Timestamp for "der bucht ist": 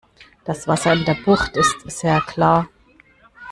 1.05-1.75